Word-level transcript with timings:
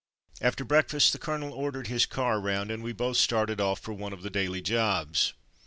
After 0.41 0.65
breakfast 0.65 1.13
the 1.13 1.19
colonel 1.19 1.53
ordered 1.53 1.85
his 1.85 2.07
car 2.07 2.41
round, 2.41 2.71
and 2.71 2.81
we 2.81 2.91
both 2.91 3.17
started 3.17 3.61
off 3.61 3.79
for 3.81 3.93
one 3.93 4.13
of 4.13 4.23
the 4.23 4.31
daily 4.31 4.59
jobs. 4.63 5.33